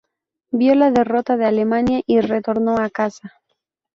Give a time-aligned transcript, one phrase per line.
[0.51, 3.39] Vio la derrota de Alemania y retornó a casa.